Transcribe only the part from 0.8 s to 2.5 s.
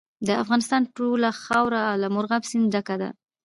ټوله خاوره له مورغاب